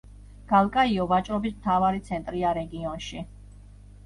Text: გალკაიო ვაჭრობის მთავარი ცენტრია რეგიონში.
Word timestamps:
გალკაიო 0.51 1.05
ვაჭრობის 1.11 1.53
მთავარი 1.57 2.01
ცენტრია 2.09 2.55
რეგიონში. 2.61 3.23